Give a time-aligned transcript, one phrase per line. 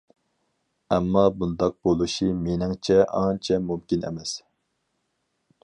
[0.95, 4.35] ئەمما بۇنداق بولۇشى مېنىڭچە ئانچە مۇمكىن ئەمەس.